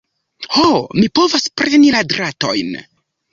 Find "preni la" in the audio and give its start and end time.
1.63-2.03